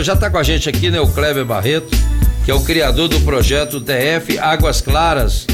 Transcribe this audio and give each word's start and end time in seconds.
Já 0.00 0.14
está 0.14 0.30
com 0.30 0.38
a 0.38 0.42
gente 0.42 0.70
aqui, 0.70 0.90
né, 0.90 0.98
o 1.02 1.06
Kleber 1.06 1.44
Barreto, 1.44 1.94
que 2.46 2.50
é 2.50 2.54
o 2.54 2.60
criador 2.60 3.08
do 3.08 3.20
projeto 3.20 3.78
DF 3.78 4.38
Águas 4.38 4.80
Claras. 4.80 5.46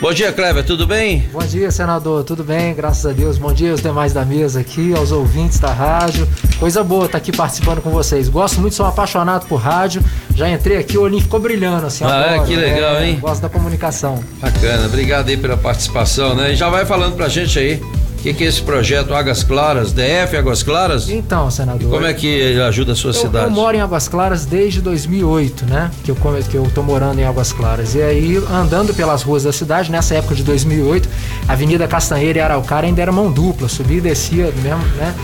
Bom 0.00 0.12
dia, 0.12 0.32
Kleber, 0.32 0.64
tudo 0.64 0.84
bem? 0.84 1.28
Bom 1.32 1.46
dia, 1.46 1.70
senador, 1.70 2.24
tudo 2.24 2.42
bem, 2.42 2.74
graças 2.74 3.06
a 3.06 3.12
Deus. 3.12 3.38
Bom 3.38 3.52
dia 3.52 3.70
aos 3.70 3.80
demais 3.80 4.12
da 4.12 4.24
mesa 4.24 4.58
aqui, 4.58 4.92
aos 4.94 5.12
ouvintes 5.12 5.60
da 5.60 5.72
rádio. 5.72 6.28
Coisa 6.58 6.82
boa 6.82 7.04
estar 7.04 7.12
tá 7.12 7.18
aqui 7.18 7.30
participando 7.30 7.80
com 7.80 7.90
vocês. 7.90 8.28
Gosto 8.28 8.60
muito, 8.60 8.74
sou 8.74 8.84
apaixonado 8.84 9.46
por 9.46 9.60
rádio. 9.60 10.02
Já 10.34 10.50
entrei 10.50 10.78
aqui, 10.78 10.98
o 10.98 11.02
olhinho 11.02 11.22
ficou 11.22 11.38
brilhando, 11.38 11.86
assim. 11.86 12.02
Ah, 12.02 12.24
adoro, 12.24 12.42
é, 12.42 12.46
que 12.46 12.56
legal, 12.56 12.96
é, 12.96 13.10
hein? 13.10 13.18
Gosto 13.20 13.42
da 13.42 13.48
comunicação. 13.48 14.24
Bacana, 14.40 14.86
obrigado 14.86 15.28
aí 15.28 15.36
pela 15.36 15.56
participação, 15.56 16.34
né? 16.34 16.52
E 16.52 16.56
já 16.56 16.68
vai 16.68 16.84
falando 16.84 17.14
pra 17.14 17.28
gente 17.28 17.56
aí 17.60 17.80
que, 18.26 18.34
que 18.34 18.44
é 18.44 18.48
esse 18.48 18.62
projeto 18.62 19.14
Águas 19.14 19.44
Claras, 19.44 19.92
DF 19.92 20.36
Águas 20.36 20.62
Claras? 20.62 21.08
Então, 21.08 21.48
senador. 21.48 21.82
E 21.82 21.84
como 21.84 22.06
é 22.06 22.12
que 22.12 22.26
ele 22.26 22.60
ajuda 22.60 22.92
a 22.92 22.94
sua 22.96 23.10
eu, 23.10 23.14
cidade? 23.14 23.44
Eu 23.44 23.50
moro 23.52 23.76
em 23.76 23.80
Águas 23.80 24.08
Claras 24.08 24.44
desde 24.44 24.80
2008, 24.80 25.64
né? 25.66 25.90
Que 26.02 26.10
eu, 26.10 26.16
que 26.16 26.56
eu 26.56 26.68
tô 26.74 26.82
morando 26.82 27.20
em 27.20 27.24
Águas 27.24 27.52
Claras. 27.52 27.94
E 27.94 28.02
aí, 28.02 28.36
andando 28.50 28.92
pelas 28.94 29.22
ruas 29.22 29.44
da 29.44 29.52
cidade, 29.52 29.92
nessa 29.92 30.16
época 30.16 30.34
de 30.34 30.42
2008, 30.42 31.08
a 31.46 31.52
Avenida 31.52 31.86
Castanheira 31.86 32.38
e 32.38 32.42
Araucária 32.42 32.88
ainda 32.88 33.00
era 33.00 33.12
mão 33.12 33.30
dupla, 33.30 33.68
subia 33.68 33.98
e 33.98 34.00
descia 34.00 34.52
mesmo, 34.60 34.84
né? 34.96 35.14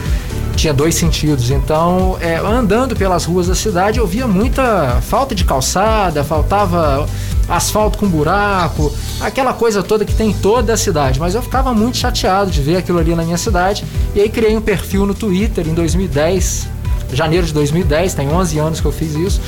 tinha 0.54 0.72
dois 0.72 0.94
sentidos. 0.94 1.50
Então, 1.50 2.16
é, 2.20 2.36
andando 2.36 2.94
pelas 2.94 3.24
ruas 3.24 3.48
da 3.48 3.54
cidade, 3.54 3.98
eu 3.98 4.06
via 4.06 4.28
muita 4.28 5.00
falta 5.00 5.34
de 5.34 5.44
calçada, 5.44 6.22
faltava 6.22 7.08
asfalto 7.48 7.98
com 7.98 8.08
buraco, 8.08 8.92
aquela 9.20 9.52
coisa 9.52 9.82
toda 9.82 10.04
que 10.04 10.14
tem 10.14 10.30
em 10.30 10.32
toda 10.32 10.72
a 10.72 10.76
cidade. 10.76 11.18
Mas 11.18 11.34
eu 11.34 11.42
ficava 11.42 11.74
muito 11.74 11.96
chateado 11.96 12.50
de 12.50 12.60
ver 12.60 12.76
aquilo 12.76 12.98
ali 12.98 13.14
na 13.14 13.22
minha 13.22 13.38
cidade. 13.38 13.84
E 14.14 14.20
aí 14.20 14.28
criei 14.28 14.56
um 14.56 14.60
perfil 14.60 15.06
no 15.06 15.14
Twitter 15.14 15.66
em 15.66 15.74
2010, 15.74 16.68
janeiro 17.12 17.46
de 17.46 17.52
2010, 17.52 18.14
tem 18.14 18.28
11 18.28 18.58
anos 18.58 18.80
que 18.80 18.86
eu 18.86 18.92
fiz 18.92 19.14
isso. 19.14 19.40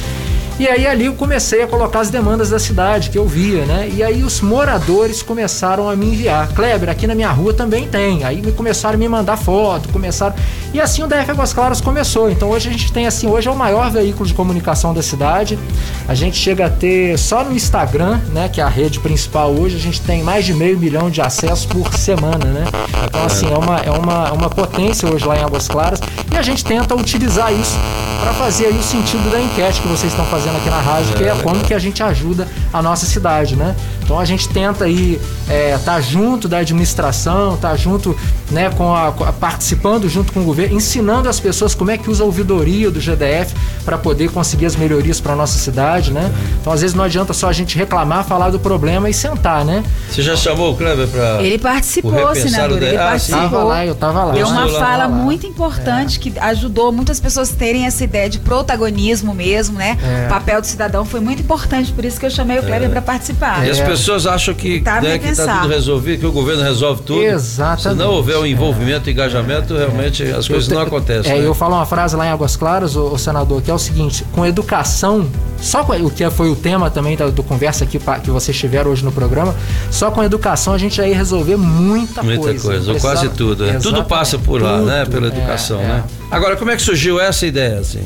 E 0.56 0.68
aí 0.68 0.86
ali 0.86 1.06
eu 1.06 1.14
comecei 1.14 1.62
a 1.62 1.66
colocar 1.66 1.98
as 1.98 2.10
demandas 2.10 2.50
da 2.50 2.60
cidade 2.60 3.10
que 3.10 3.19
eu 3.19 3.27
via, 3.27 3.64
né? 3.66 3.91
E 3.92 4.05
aí 4.05 4.22
os 4.22 4.41
moradores 4.41 5.20
começaram 5.20 5.91
a 5.91 5.96
me 5.96 6.06
enviar. 6.06 6.46
Kleber, 6.55 6.88
aqui 6.88 7.08
na 7.08 7.14
minha 7.14 7.30
rua 7.30 7.52
também 7.52 7.88
tem. 7.88 8.22
Aí 8.22 8.41
me 8.41 8.52
começaram 8.52 8.94
a 8.94 8.98
me 8.98 9.08
mandar 9.08 9.36
foto, 9.36 9.88
começaram. 9.88 10.33
E 10.72 10.80
assim 10.80 11.02
o 11.02 11.08
DF 11.08 11.33
Águas 11.33 11.52
Claras 11.52 11.80
começou. 11.80 12.30
Então 12.30 12.50
hoje 12.50 12.69
a 12.69 12.72
gente 12.72 12.92
tem 12.92 13.05
assim, 13.05 13.27
hoje 13.27 13.48
é 13.48 13.50
o 13.50 13.56
maior 13.56 13.91
veículo 13.91 14.24
de 14.24 14.33
comunicação 14.33 14.94
da 14.94 15.02
cidade. 15.02 15.58
A 16.06 16.14
gente 16.14 16.36
chega 16.36 16.66
a 16.66 16.70
ter 16.70 17.18
só 17.18 17.42
no 17.42 17.52
Instagram, 17.52 18.20
né, 18.33 18.48
que 18.48 18.61
é 18.61 18.64
a 18.64 18.68
rede 18.68 19.00
principal 19.00 19.50
hoje, 19.50 19.74
a 19.74 19.80
gente 19.80 20.00
tem 20.02 20.22
mais 20.22 20.44
de 20.44 20.55
meio 20.55 20.78
milhão 20.78 21.11
de 21.11 21.20
acessos 21.20 21.66
por 21.66 21.92
semana, 21.94 22.44
né? 22.44 22.64
Então 23.06 23.24
assim, 23.24 23.52
é 23.52 23.58
uma, 23.58 23.77
é 23.78 23.91
uma, 23.91 24.33
uma 24.33 24.50
potência 24.50 25.12
hoje 25.12 25.24
lá 25.24 25.36
em 25.36 25.42
Águas 25.42 25.66
Claras 25.66 25.98
e 26.33 26.36
a 26.36 26.42
gente 26.42 26.64
tenta 26.64 26.94
utilizar 26.94 27.52
isso 27.52 27.77
para 28.20 28.33
fazer 28.34 28.66
aí 28.66 28.78
o 28.78 28.83
sentido 28.83 29.30
da 29.30 29.41
enquete 29.41 29.80
que 29.80 29.89
vocês 29.89 30.12
estão 30.12 30.24
fazendo 30.27 30.44
aqui 30.50 30.70
na 30.70 30.81
rádio, 30.81 31.14
que 31.14 31.25
é 31.25 31.34
como 31.42 31.62
que 31.62 31.75
a 31.75 31.78
gente 31.78 32.03
ajuda 32.03 32.47
a 32.73 32.83
nossa 32.83 33.06
cidade, 33.06 33.56
né? 33.56 33.75
Então 34.05 34.19
a 34.19 34.24
gente 34.24 34.48
tenta 34.48 34.84
aí 34.84 35.19
é, 35.48 35.77
tá 35.78 36.00
junto 36.00 36.47
da 36.47 36.58
administração, 36.58 37.56
tá 37.56 37.74
junto, 37.74 38.16
né, 38.50 38.70
com 38.70 38.94
a, 38.94 39.12
participando 39.33 40.08
junto 40.08 40.33
com 40.33 40.41
o 40.41 40.44
governo, 40.44 40.77
ensinando 40.77 41.28
as 41.28 41.41
pessoas 41.41 41.74
como 41.74 41.91
é 41.91 41.98
que 41.98 42.11
usa 42.11 42.22
a 42.22 42.27
ouvidoria 42.27 42.91
do 42.91 43.00
GDF 43.00 43.55
para 43.84 43.98
poder 43.98 44.30
conseguir 44.30 44.66
as 44.66 44.77
melhorias 44.77 45.20
para 45.20 45.34
nossa 45.34 45.58
cidade, 45.58 46.12
né? 46.12 46.30
Então 46.61 46.72
às 46.72 46.83
vezes 46.83 46.94
não 46.94 47.05
adianta 47.05 47.33
só 47.33 47.48
a 47.48 47.52
gente 47.52 47.77
reclamar, 47.77 48.24
falar 48.24 48.50
do 48.50 48.58
problema 48.58 49.08
e 49.08 49.14
sentar, 49.14 49.64
né? 49.64 49.83
Você 50.11 50.22
já 50.22 50.36
chamou 50.36 50.72
o 50.72 50.77
Kleber 50.77 51.08
para 51.08 51.42
Ele 51.42 51.58
participou, 51.58 52.34
senador, 52.34 52.83
ele 52.83 52.96
ah, 52.96 53.05
participou. 53.05 53.41
Tava 53.41 53.64
lá, 53.64 53.86
eu 53.86 53.94
tava 53.94 54.24
lá. 54.24 54.33
Deu 54.34 54.46
uma 54.46 54.68
fala 54.68 55.08
muito 55.08 55.46
importante 55.46 56.18
é. 56.18 56.20
que 56.20 56.39
ajudou 56.39 56.92
muitas 56.92 57.18
pessoas 57.20 57.50
terem 57.50 57.86
essa 57.86 58.05
ideia 58.05 58.28
de 58.28 58.39
protagonismo 58.39 59.34
mesmo, 59.34 59.78
né? 59.78 59.96
É. 60.02 60.27
O 60.27 60.28
papel 60.28 60.61
do 60.61 60.66
cidadão 60.66 61.05
foi 61.05 61.20
muito 61.20 61.42
importante, 61.42 61.92
por 61.92 62.05
isso 62.05 62.18
que 62.20 62.27
eu 62.27 62.30
chamei 62.30 62.58
o 62.58 62.62
Kleber 62.62 62.89
é. 62.89 62.92
para 62.92 63.02
participar. 63.02 63.66
E 63.66 63.70
as 63.70 63.80
pessoas 64.00 64.27
acham 64.27 64.55
que, 64.55 64.81
tá 64.81 65.00
né, 65.00 65.19
que 65.19 65.34
tá 65.34 65.61
tudo 65.61 65.73
resolvido, 65.73 66.20
que 66.20 66.27
o 66.27 66.33
governo 66.33 66.62
resolve 66.62 67.02
tudo. 67.02 67.23
Exatamente. 67.23 67.83
Se 67.83 67.95
não 67.95 68.13
houver 68.13 68.36
o 68.36 68.46
envolvimento, 68.46 69.08
o 69.08 69.11
engajamento, 69.11 69.77
realmente 69.77 70.23
as 70.23 70.46
coisas 70.48 70.68
não 70.68 70.80
acontecem. 70.80 71.33
É, 71.33 71.39
né? 71.39 71.46
eu 71.46 71.55
falo 71.55 71.74
uma 71.74 71.86
frase 71.86 72.17
lá 72.17 72.27
em 72.27 72.30
Águas 72.30 72.57
Claras, 72.57 72.96
o, 72.96 73.07
o 73.07 73.18
senador, 73.18 73.63
que 73.63 73.70
é 73.70 73.74
o 73.74 73.79
seguinte: 73.79 74.24
com 74.33 74.45
educação, 74.45 75.29
só 75.61 75.85
com, 75.85 75.92
o 75.92 76.11
que 76.11 76.29
foi 76.30 76.51
o 76.51 76.57
tema 76.57 76.91
também 76.91 77.17
da, 77.17 77.27
do 77.29 77.42
conversa 77.42 77.85
aqui 77.85 77.98
que 78.23 78.30
vocês 78.30 78.57
tiveram 78.57 78.91
hoje 78.91 79.05
no 79.05 79.13
programa, 79.13 79.55
só 79.91 80.11
com 80.11 80.23
educação 80.23 80.74
a 80.74 80.79
gente 80.79 80.97
já 80.97 81.07
ia 81.07 81.17
resolver 81.17 81.57
muita, 81.57 82.23
muita 82.23 82.42
coisa. 82.42 82.52
Muita 82.52 82.63
coisa, 82.63 82.92
ou 82.92 83.01
quase 83.01 83.29
tudo. 83.30 83.64
Né? 83.64 83.79
Tudo 83.80 84.05
passa 84.05 84.39
por 84.39 84.61
lá, 84.61 84.79
tudo, 84.79 84.86
né? 84.86 85.05
Pela 85.05 85.27
educação, 85.29 85.80
é, 85.80 85.86
né? 85.86 86.05
É. 86.30 86.35
Agora, 86.35 86.57
como 86.57 86.70
é 86.70 86.77
que 86.77 86.83
surgiu 86.83 87.20
essa 87.20 87.47
ideia, 87.47 87.79
assim? 87.79 88.02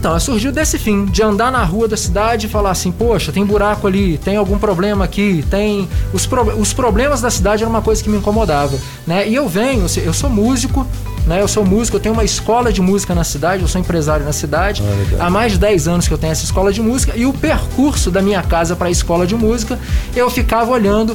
Então, 0.00 0.18
surgiu 0.18 0.50
desse 0.50 0.78
fim, 0.78 1.04
de 1.04 1.22
andar 1.22 1.52
na 1.52 1.62
rua 1.62 1.86
da 1.86 1.96
cidade 1.96 2.46
e 2.46 2.48
falar 2.48 2.70
assim, 2.70 2.90
poxa, 2.90 3.30
tem 3.30 3.44
buraco 3.44 3.86
ali, 3.86 4.16
tem 4.16 4.34
algum 4.34 4.58
problema 4.58 5.04
aqui, 5.04 5.44
tem. 5.50 5.86
Os, 6.10 6.24
pro... 6.24 6.58
os 6.58 6.72
problemas 6.72 7.20
da 7.20 7.28
cidade 7.28 7.62
era 7.62 7.68
uma 7.68 7.82
coisa 7.82 8.02
que 8.02 8.08
me 8.08 8.16
incomodava. 8.16 8.78
Né? 9.06 9.28
E 9.28 9.34
eu 9.34 9.46
venho, 9.46 9.84
eu 10.02 10.14
sou 10.14 10.30
músico, 10.30 10.86
né? 11.26 11.42
Eu 11.42 11.46
sou 11.46 11.66
músico, 11.66 11.98
eu 11.98 12.00
tenho 12.00 12.14
uma 12.14 12.24
escola 12.24 12.72
de 12.72 12.80
música 12.80 13.14
na 13.14 13.24
cidade, 13.24 13.60
eu 13.60 13.68
sou 13.68 13.78
empresário 13.78 14.24
na 14.24 14.32
cidade. 14.32 14.82
Ah, 15.18 15.26
Há 15.26 15.30
mais 15.30 15.52
de 15.52 15.58
10 15.58 15.86
anos 15.86 16.08
que 16.08 16.14
eu 16.14 16.18
tenho 16.18 16.30
essa 16.30 16.44
escola 16.44 16.72
de 16.72 16.80
música 16.80 17.12
e 17.14 17.26
o 17.26 17.32
percurso 17.34 18.10
da 18.10 18.22
minha 18.22 18.42
casa 18.42 18.74
para 18.74 18.88
a 18.88 18.90
escola 18.90 19.26
de 19.26 19.34
música, 19.34 19.78
eu 20.16 20.30
ficava 20.30 20.70
olhando 20.70 21.14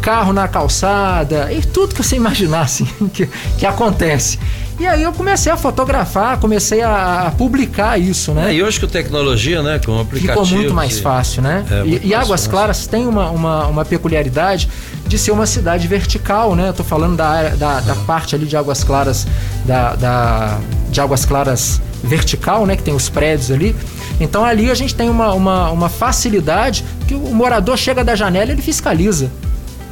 carro 0.00 0.32
na 0.32 0.48
calçada 0.48 1.52
e 1.52 1.62
tudo 1.62 1.94
que 1.94 2.02
você 2.02 2.16
imaginasse 2.16 2.84
que, 3.12 3.28
que 3.58 3.66
acontece. 3.66 4.38
E 4.80 4.86
aí 4.86 5.02
eu 5.02 5.12
comecei 5.12 5.52
a 5.52 5.58
fotografar, 5.58 6.38
comecei 6.38 6.80
a, 6.80 7.30
publicar 7.36 8.00
isso, 8.00 8.32
né? 8.32 8.50
É, 8.50 8.54
e 8.54 8.62
hoje 8.62 8.80
com 8.80 8.86
tecnologia, 8.86 9.62
né? 9.62 9.78
Com 9.78 10.00
aplicativo. 10.00 10.46
Ficou 10.46 10.58
muito 10.58 10.72
mais 10.72 10.98
fácil, 10.98 11.42
né? 11.42 11.66
É, 11.70 11.86
e, 11.86 12.08
e 12.08 12.14
Águas 12.14 12.40
fácil. 12.40 12.50
Claras 12.50 12.86
tem 12.86 13.06
uma, 13.06 13.28
uma, 13.28 13.66
uma, 13.66 13.84
peculiaridade 13.84 14.70
de 15.06 15.18
ser 15.18 15.32
uma 15.32 15.44
cidade 15.44 15.86
vertical, 15.86 16.56
né? 16.56 16.70
Eu 16.70 16.72
tô 16.72 16.82
falando 16.82 17.14
da, 17.14 17.28
área, 17.28 17.56
da, 17.56 17.80
da 17.80 17.94
parte 17.94 18.34
ali 18.34 18.46
de 18.46 18.56
Águas 18.56 18.82
Claras, 18.82 19.26
da, 19.66 19.94
da, 19.96 20.58
de 20.88 20.98
Águas 20.98 21.26
Claras 21.26 21.78
vertical, 22.02 22.64
né? 22.64 22.74
Que 22.74 22.82
tem 22.82 22.94
os 22.94 23.10
prédios 23.10 23.50
ali. 23.50 23.76
Então 24.18 24.42
ali 24.42 24.70
a 24.70 24.74
gente 24.74 24.94
tem 24.94 25.10
uma, 25.10 25.34
uma, 25.34 25.70
uma 25.70 25.90
facilidade 25.90 26.86
que 27.06 27.12
o 27.12 27.34
morador 27.34 27.76
chega 27.76 28.02
da 28.02 28.14
janela 28.14 28.50
e 28.50 28.54
ele 28.54 28.62
fiscaliza 28.62 29.30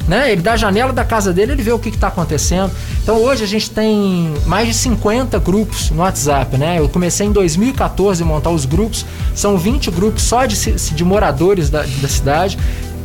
né? 0.09 0.31
Ele 0.31 0.41
da 0.41 0.57
janela 0.57 0.91
da 0.91 1.05
casa 1.05 1.31
dele, 1.31 1.51
ele 1.51 1.61
vê 1.61 1.71
o 1.71 1.77
que 1.77 1.89
está 1.89 2.07
acontecendo. 2.07 2.71
Então 3.03 3.15
hoje 3.17 3.43
a 3.43 3.47
gente 3.47 3.69
tem 3.69 4.33
mais 4.47 4.67
de 4.67 4.73
50 4.73 5.37
grupos 5.39 5.91
no 5.91 6.01
WhatsApp, 6.01 6.57
né? 6.57 6.79
Eu 6.79 6.89
comecei 6.89 7.27
em 7.27 7.31
2014 7.31 8.23
a 8.23 8.25
montar 8.25 8.49
os 8.49 8.65
grupos, 8.65 9.05
são 9.35 9.57
20 9.57 9.91
grupos 9.91 10.23
só 10.23 10.45
de, 10.45 10.55
de 10.73 11.05
moradores 11.05 11.69
da, 11.69 11.83
da 11.83 12.07
cidade 12.07 12.57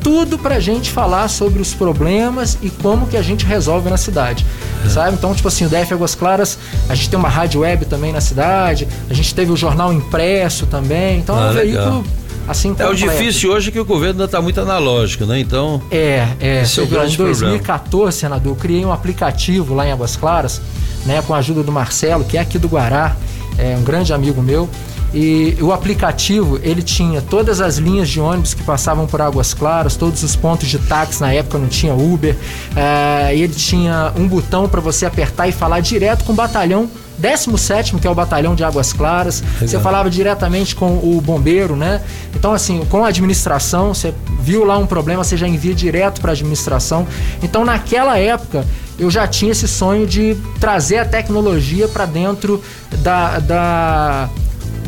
tudo 0.02 0.38
pra 0.38 0.60
gente 0.60 0.90
falar 0.90 1.28
sobre 1.28 1.62
os 1.62 1.72
problemas 1.72 2.58
e 2.60 2.68
como 2.68 3.06
que 3.06 3.16
a 3.16 3.22
gente 3.22 3.46
resolve 3.46 3.88
na 3.88 3.96
cidade, 3.96 4.44
é. 4.84 4.88
sabe? 4.90 5.14
Então, 5.14 5.34
tipo 5.34 5.48
assim, 5.48 5.64
o 5.64 5.68
DF 5.70 5.94
Águas 5.94 6.14
Claras, 6.14 6.58
a 6.90 6.94
gente 6.94 7.08
tem 7.08 7.18
uma 7.18 7.30
rádio 7.30 7.62
web 7.62 7.86
também 7.86 8.12
na 8.12 8.20
cidade, 8.20 8.86
a 9.08 9.14
gente 9.14 9.34
teve 9.34 9.50
o 9.50 9.56
jornal 9.56 9.94
impresso 9.94 10.66
também, 10.66 11.20
então 11.20 11.38
ah, 11.38 11.46
é 11.46 11.50
um 11.50 11.52
legal. 11.54 11.84
veículo 11.84 12.23
assim 12.48 12.74
É 12.78 12.86
o 12.86 12.94
difícil 12.94 13.52
hoje 13.52 13.68
é 13.68 13.72
que 13.72 13.80
o 13.80 13.84
governo 13.84 14.14
ainda 14.14 14.24
está 14.24 14.40
muito 14.40 14.60
analógico, 14.60 15.24
né? 15.24 15.40
Então. 15.40 15.82
É, 15.90 16.28
é. 16.40 16.62
Esse 16.62 16.80
é 16.80 16.82
o 16.82 16.86
grande 16.86 17.14
em 17.14 17.18
2014, 17.18 17.88
problema. 17.88 18.12
senador, 18.12 18.52
eu 18.52 18.56
criei 18.56 18.84
um 18.84 18.92
aplicativo 18.92 19.74
lá 19.74 19.86
em 19.86 19.92
Águas 19.92 20.16
Claras, 20.16 20.60
né, 21.06 21.22
com 21.22 21.34
a 21.34 21.38
ajuda 21.38 21.62
do 21.62 21.72
Marcelo, 21.72 22.24
que 22.24 22.36
é 22.36 22.40
aqui 22.40 22.58
do 22.58 22.68
Guará, 22.68 23.16
é 23.58 23.76
um 23.76 23.82
grande 23.82 24.12
amigo 24.12 24.42
meu. 24.42 24.68
E 25.14 25.56
o 25.60 25.72
aplicativo, 25.72 26.58
ele 26.60 26.82
tinha 26.82 27.22
todas 27.22 27.60
as 27.60 27.76
linhas 27.76 28.08
de 28.08 28.18
ônibus 28.18 28.52
que 28.52 28.64
passavam 28.64 29.06
por 29.06 29.22
Águas 29.22 29.54
Claras, 29.54 29.94
todos 29.94 30.24
os 30.24 30.34
pontos 30.34 30.68
de 30.68 30.76
táxi, 30.76 31.20
na 31.20 31.32
época 31.32 31.56
não 31.56 31.68
tinha 31.68 31.94
Uber. 31.94 32.36
É, 32.74 33.32
ele 33.32 33.54
tinha 33.54 34.12
um 34.16 34.26
botão 34.26 34.68
para 34.68 34.80
você 34.80 35.06
apertar 35.06 35.46
e 35.46 35.52
falar 35.52 35.78
direto 35.78 36.24
com 36.24 36.32
o 36.32 36.34
batalhão 36.34 36.90
17 37.18 37.96
que 37.96 38.06
é 38.06 38.10
o 38.10 38.14
batalhão 38.14 38.54
de 38.54 38.64
Águas 38.64 38.92
Claras. 38.92 39.40
Legal. 39.40 39.68
Você 39.68 39.78
falava 39.80 40.10
diretamente 40.10 40.74
com 40.74 40.98
o 40.98 41.20
bombeiro, 41.20 41.76
né? 41.76 42.00
Então, 42.34 42.52
assim, 42.52 42.84
com 42.90 43.04
a 43.04 43.08
administração, 43.08 43.94
você 43.94 44.12
viu 44.40 44.64
lá 44.64 44.76
um 44.78 44.86
problema, 44.86 45.22
você 45.22 45.36
já 45.36 45.46
envia 45.46 45.74
direto 45.74 46.20
para 46.20 46.32
a 46.32 46.34
administração. 46.34 47.06
Então, 47.42 47.64
naquela 47.64 48.18
época, 48.18 48.64
eu 48.98 49.10
já 49.10 49.26
tinha 49.26 49.52
esse 49.52 49.66
sonho 49.66 50.06
de 50.06 50.36
trazer 50.60 50.98
a 50.98 51.04
tecnologia 51.04 51.88
para 51.88 52.06
dentro 52.06 52.62
da, 52.98 53.38
da 53.38 54.30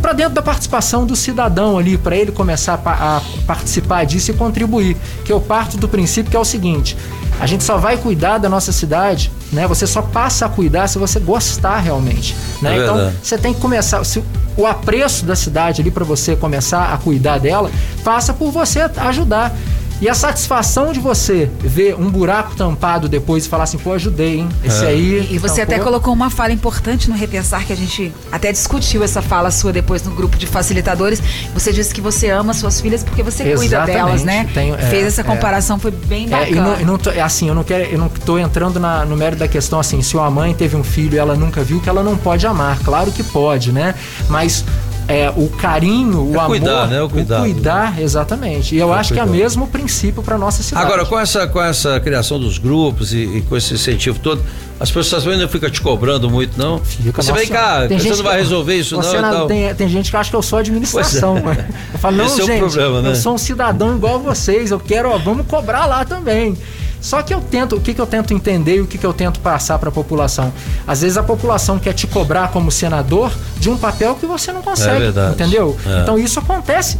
para 0.00 0.12
dentro 0.12 0.34
da 0.34 0.42
participação 0.42 1.06
do 1.06 1.16
cidadão 1.16 1.78
ali, 1.78 1.96
para 1.96 2.16
ele 2.16 2.32
começar 2.32 2.80
a, 2.84 3.16
a, 3.16 3.22
participar 3.46 4.04
disso 4.04 4.30
e 4.30 4.34
contribuir. 4.34 4.96
Que 5.24 5.32
eu 5.32 5.40
parto 5.40 5.76
do 5.76 5.88
princípio 5.88 6.30
que 6.30 6.36
é 6.36 6.40
o 6.40 6.44
seguinte: 6.44 6.96
a 7.40 7.46
gente 7.46 7.64
só 7.64 7.76
vai 7.76 7.96
cuidar 7.96 8.38
da 8.38 8.48
nossa 8.48 8.72
cidade, 8.72 9.30
né? 9.52 9.66
Você 9.66 9.86
só 9.86 10.02
passa 10.02 10.46
a 10.46 10.48
cuidar 10.48 10.88
se 10.88 10.98
você 10.98 11.20
gostar 11.20 11.78
realmente, 11.78 12.34
né? 12.62 12.78
É 12.78 12.82
então 12.82 13.12
você 13.22 13.36
tem 13.36 13.52
que 13.52 13.60
começar. 13.60 14.02
Se, 14.04 14.22
o 14.56 14.66
apreço 14.66 15.26
da 15.26 15.36
cidade 15.36 15.82
ali 15.82 15.90
para 15.90 16.04
você 16.04 16.34
começar 16.34 16.92
a 16.92 16.96
cuidar 16.96 17.38
dela 17.38 17.70
passa 18.02 18.32
por 18.32 18.50
você 18.50 18.80
ajudar. 18.96 19.54
E 20.00 20.08
a 20.08 20.14
satisfação 20.14 20.92
de 20.92 21.00
você 21.00 21.50
ver 21.58 21.94
um 21.94 22.10
buraco 22.10 22.54
tampado 22.54 23.08
depois 23.08 23.46
e 23.46 23.48
falar 23.48 23.64
assim, 23.64 23.78
pô, 23.78 23.92
ajudei, 23.92 24.40
hein? 24.40 24.48
Esse 24.62 24.84
é. 24.84 24.88
aí. 24.88 25.28
E 25.30 25.38
você 25.38 25.60
tampou. 25.60 25.74
até 25.74 25.78
colocou 25.84 26.12
uma 26.12 26.28
fala 26.28 26.52
importante 26.52 27.08
no 27.08 27.16
Repensar, 27.16 27.66
que 27.66 27.72
a 27.72 27.76
gente 27.76 28.12
até 28.30 28.52
discutiu 28.52 29.02
essa 29.02 29.22
fala 29.22 29.50
sua 29.50 29.72
depois 29.72 30.02
no 30.02 30.10
grupo 30.10 30.36
de 30.36 30.46
facilitadores. 30.46 31.22
Você 31.54 31.72
disse 31.72 31.94
que 31.94 32.00
você 32.00 32.28
ama 32.28 32.52
suas 32.52 32.80
filhas 32.80 33.02
porque 33.02 33.22
você 33.22 33.42
Exatamente. 33.42 33.58
cuida 33.58 33.86
delas, 33.86 34.22
né? 34.22 34.46
Tenho, 34.52 34.74
é, 34.74 34.78
Fez 34.78 35.06
essa 35.06 35.22
é. 35.22 35.24
comparação, 35.24 35.76
é, 35.76 35.80
foi 35.80 35.90
bem 35.90 36.28
bacana. 36.28 36.46
É, 36.46 36.50
e 36.50 36.54
não, 36.54 36.80
e 36.80 36.84
não 36.84 36.98
tô, 36.98 37.10
é 37.10 37.22
assim, 37.22 37.48
eu 37.48 37.54
não 37.54 37.64
quero, 37.64 37.84
eu 37.84 37.98
não 37.98 38.08
tô 38.08 38.38
entrando 38.38 38.78
na, 38.78 39.04
no 39.06 39.16
mérito 39.16 39.38
da 39.38 39.48
questão 39.48 39.80
assim, 39.80 40.02
se 40.02 40.14
uma 40.14 40.30
mãe 40.30 40.52
teve 40.54 40.76
um 40.76 40.84
filho 40.84 41.14
e 41.14 41.18
ela 41.18 41.34
nunca 41.34 41.64
viu, 41.64 41.80
que 41.80 41.88
ela 41.88 42.02
não 42.02 42.18
pode 42.18 42.46
amar. 42.46 42.78
Claro 42.80 43.10
que 43.10 43.22
pode, 43.22 43.72
né? 43.72 43.94
Mas 44.28 44.62
é, 45.08 45.32
o 45.36 45.48
carinho, 45.48 46.32
o 46.32 46.40
é 46.40 46.46
cuidar, 46.46 46.82
amor, 46.82 46.88
né? 46.88 47.02
o, 47.02 47.08
cuidado. 47.08 47.40
o 47.40 47.44
cuidar, 47.44 48.00
exatamente. 48.00 48.74
E 48.74 48.78
eu 48.78 48.92
é 48.92 48.98
acho 48.98 49.14
que 49.14 49.20
é 49.20 49.24
o 49.24 49.28
mesmo 49.28 49.66
princípio 49.68 50.22
para 50.22 50.36
nossa 50.36 50.62
cidade. 50.62 50.84
Agora, 50.84 51.04
com 51.04 51.18
essa, 51.18 51.46
com 51.46 51.62
essa 51.62 52.00
criação 52.00 52.40
dos 52.40 52.58
grupos 52.58 53.12
e, 53.12 53.18
e 53.18 53.42
com 53.42 53.56
esse 53.56 53.74
incentivo 53.74 54.18
todo, 54.18 54.42
as 54.80 54.90
pessoas 54.90 55.24
não 55.24 55.48
ficam 55.48 55.70
te 55.70 55.80
cobrando 55.80 56.28
muito, 56.28 56.58
não? 56.58 56.80
Fica, 56.80 57.22
você 57.22 57.32
vem 57.32 57.48
cá, 57.48 57.86
você 57.86 58.10
não 58.10 58.22
vai 58.22 58.38
resolver 58.38 58.74
isso, 58.74 58.96
não? 58.96 59.22
não 59.22 59.46
tem, 59.46 59.74
tem, 59.74 59.88
gente 59.88 60.10
que 60.10 60.16
acha 60.16 60.28
que 60.28 60.36
eu 60.36 60.42
sou 60.42 60.58
administração. 60.58 61.38
É. 61.38 61.66
Eu 61.94 61.98
falo, 61.98 62.16
não, 62.18 62.26
Esse 62.26 62.38
gente, 62.38 62.50
é 62.50 62.56
o 62.56 62.58
problema, 62.58 63.02
né? 63.02 63.10
eu 63.10 63.14
sou 63.14 63.34
um 63.34 63.38
cidadão 63.38 63.96
igual 63.96 64.18
vocês, 64.18 64.70
eu 64.70 64.80
quero, 64.80 65.10
ó, 65.10 65.18
vamos 65.18 65.46
cobrar 65.46 65.86
lá 65.86 66.04
também. 66.04 66.56
Só 67.00 67.22
que 67.22 67.32
eu 67.32 67.40
tento, 67.40 67.76
o 67.76 67.80
que, 67.80 67.94
que 67.94 68.00
eu 68.00 68.06
tento 68.06 68.32
entender 68.34 68.76
e 68.76 68.80
o 68.80 68.86
que, 68.86 68.98
que 68.98 69.06
eu 69.06 69.12
tento 69.12 69.40
passar 69.40 69.78
para 69.78 69.88
a 69.88 69.92
população? 69.92 70.52
Às 70.86 71.02
vezes 71.02 71.16
a 71.16 71.22
população 71.22 71.78
quer 71.78 71.92
te 71.92 72.06
cobrar 72.06 72.48
como 72.48 72.70
senador 72.70 73.32
de 73.58 73.70
um 73.70 73.76
papel 73.76 74.14
que 74.16 74.26
você 74.26 74.52
não 74.52 74.62
consegue, 74.62 75.18
é 75.18 75.30
entendeu? 75.30 75.76
É. 75.86 76.02
Então 76.02 76.18
isso 76.18 76.38
acontece 76.38 76.98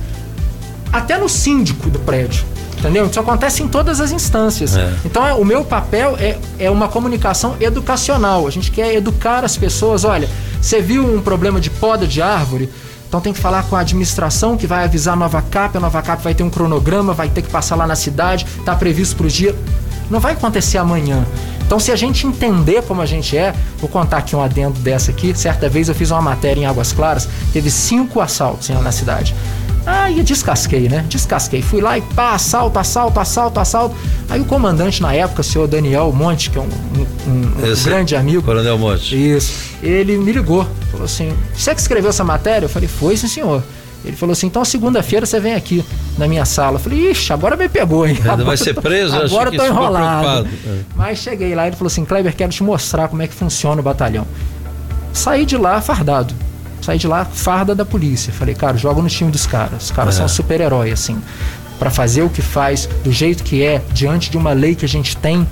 até 0.92 1.18
no 1.18 1.28
síndico 1.28 1.90
do 1.90 1.98
prédio. 1.98 2.44
Entendeu? 2.78 3.06
Isso 3.06 3.18
acontece 3.18 3.62
em 3.62 3.68
todas 3.68 4.00
as 4.00 4.12
instâncias. 4.12 4.76
É. 4.76 4.92
Então, 5.04 5.26
é, 5.26 5.32
o 5.32 5.44
meu 5.44 5.64
papel 5.64 6.14
é, 6.20 6.38
é 6.58 6.70
uma 6.70 6.88
comunicação 6.88 7.56
educacional. 7.58 8.46
A 8.46 8.50
gente 8.50 8.70
quer 8.70 8.94
educar 8.94 9.44
as 9.44 9.56
pessoas. 9.56 10.04
Olha, 10.04 10.28
você 10.60 10.80
viu 10.82 11.02
um 11.02 11.22
problema 11.22 11.58
de 11.58 11.70
poda 11.70 12.06
de 12.06 12.20
árvore? 12.20 12.70
Então 13.08 13.20
tem 13.20 13.32
que 13.32 13.38
falar 13.38 13.62
com 13.64 13.76
a 13.76 13.80
administração 13.80 14.56
que 14.56 14.66
vai 14.66 14.84
avisar 14.84 15.14
a 15.14 15.16
nova 15.16 15.40
CAP, 15.40 15.76
a 15.76 15.80
nova 15.80 16.02
CAP 16.02 16.22
vai 16.22 16.34
ter 16.34 16.42
um 16.42 16.50
cronograma, 16.50 17.14
vai 17.14 17.28
ter 17.28 17.40
que 17.40 17.48
passar 17.48 17.76
lá 17.76 17.86
na 17.86 17.94
cidade, 17.94 18.44
está 18.58 18.74
previsto 18.74 19.16
para 19.16 19.26
o 19.26 19.28
dia. 19.28 19.54
Não 20.10 20.20
vai 20.20 20.32
acontecer 20.32 20.78
amanhã. 20.78 21.24
Então, 21.66 21.80
se 21.80 21.90
a 21.90 21.96
gente 21.96 22.26
entender 22.26 22.82
como 22.82 23.02
a 23.02 23.06
gente 23.06 23.36
é, 23.36 23.52
vou 23.78 23.88
contar 23.88 24.18
aqui 24.18 24.36
um 24.36 24.40
adendo 24.40 24.78
dessa 24.80 25.10
aqui. 25.10 25.36
Certa 25.36 25.68
vez 25.68 25.88
eu 25.88 25.94
fiz 25.94 26.12
uma 26.12 26.22
matéria 26.22 26.60
em 26.60 26.64
Águas 26.64 26.92
Claras, 26.92 27.28
teve 27.52 27.70
cinco 27.70 28.20
assaltos 28.20 28.68
na 28.68 28.92
cidade. 28.92 29.34
Aí 29.84 30.18
eu 30.18 30.24
descasquei, 30.24 30.88
né? 30.88 31.04
Descasquei. 31.08 31.62
Fui 31.62 31.80
lá 31.80 31.96
e 31.96 32.02
pá, 32.02 32.34
assalto, 32.34 32.76
assalto, 32.76 33.20
assalto, 33.20 33.60
assalto. 33.60 33.96
Aí 34.28 34.40
o 34.40 34.44
comandante 34.44 35.00
na 35.00 35.14
época, 35.14 35.42
o 35.42 35.44
senhor 35.44 35.68
Daniel 35.68 36.12
Monte, 36.12 36.50
que 36.50 36.58
é 36.58 36.60
um, 36.60 36.64
um, 36.64 37.30
um 37.30 37.84
grande 37.84 38.16
amigo. 38.16 38.42
Coronel 38.42 38.76
Monte. 38.76 39.14
Isso. 39.14 39.76
Ele 39.80 40.18
me 40.18 40.32
ligou. 40.32 40.66
Falou 40.90 41.04
assim: 41.04 41.32
Você 41.54 41.72
que 41.72 41.80
escreveu 41.80 42.10
essa 42.10 42.24
matéria? 42.24 42.66
Eu 42.66 42.68
falei: 42.68 42.88
Foi, 42.88 43.16
sim, 43.16 43.28
senhor. 43.28 43.62
Ele 44.06 44.16
falou 44.16 44.32
assim: 44.32 44.46
então 44.46 44.64
segunda-feira 44.64 45.26
você 45.26 45.40
vem 45.40 45.54
aqui 45.54 45.84
na 46.16 46.28
minha 46.28 46.44
sala. 46.44 46.76
Eu 46.76 46.80
falei: 46.80 47.10
ixi, 47.10 47.32
agora 47.32 47.56
me 47.56 47.68
pegou, 47.68 48.06
hein? 48.06 48.16
Ainda 48.24 48.44
vai 48.44 48.56
ser 48.56 48.74
preso, 48.74 49.16
Agora 49.16 49.50
eu 49.52 49.58
tô 49.58 49.66
enrolado. 49.66 50.48
É. 50.66 50.78
Mas 50.94 51.18
cheguei 51.18 51.54
lá 51.54 51.64
e 51.64 51.68
ele 51.70 51.76
falou 51.76 51.88
assim: 51.88 52.04
Kleber, 52.04 52.34
quero 52.34 52.52
te 52.52 52.62
mostrar 52.62 53.08
como 53.08 53.22
é 53.22 53.26
que 53.26 53.34
funciona 53.34 53.80
o 53.80 53.84
batalhão. 53.84 54.26
Saí 55.12 55.44
de 55.44 55.56
lá 55.56 55.80
fardado. 55.80 56.34
Saí 56.80 56.98
de 56.98 57.08
lá 57.08 57.24
farda 57.24 57.74
da 57.74 57.84
polícia. 57.84 58.32
Falei, 58.32 58.54
cara, 58.54 58.76
joga 58.76 59.02
no 59.02 59.08
time 59.08 59.30
dos 59.30 59.46
caras. 59.46 59.84
Os 59.84 59.90
caras 59.90 60.14
é. 60.14 60.18
são 60.18 60.28
super-herói, 60.28 60.92
assim. 60.92 61.20
para 61.78 61.90
fazer 61.90 62.22
o 62.22 62.28
que 62.28 62.42
faz, 62.42 62.88
do 63.02 63.10
jeito 63.10 63.42
que 63.42 63.62
é, 63.62 63.82
diante 63.92 64.30
de 64.30 64.36
uma 64.36 64.52
lei 64.52 64.74
que 64.74 64.84
a 64.84 64.88
gente 64.88 65.16
tem 65.16 65.46